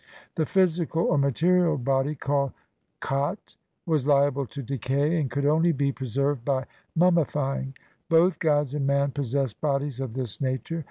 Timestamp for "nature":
10.41-10.79